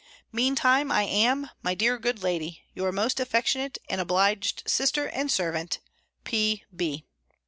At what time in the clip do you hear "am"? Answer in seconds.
1.03-1.51